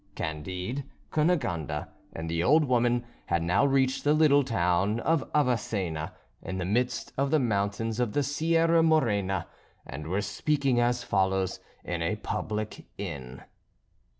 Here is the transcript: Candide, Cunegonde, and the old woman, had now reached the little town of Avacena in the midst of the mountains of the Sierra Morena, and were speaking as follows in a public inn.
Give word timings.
Candide, 0.15 0.83
Cunegonde, 1.11 1.85
and 2.11 2.27
the 2.27 2.41
old 2.43 2.65
woman, 2.65 3.05
had 3.27 3.43
now 3.43 3.67
reached 3.67 4.03
the 4.03 4.15
little 4.15 4.43
town 4.43 4.99
of 4.99 5.23
Avacena 5.35 6.13
in 6.41 6.57
the 6.57 6.65
midst 6.65 7.13
of 7.19 7.29
the 7.29 7.37
mountains 7.37 7.99
of 7.99 8.13
the 8.13 8.23
Sierra 8.23 8.81
Morena, 8.81 9.45
and 9.85 10.07
were 10.07 10.23
speaking 10.23 10.79
as 10.79 11.03
follows 11.03 11.59
in 11.85 12.01
a 12.01 12.15
public 12.15 12.87
inn. 12.97 13.43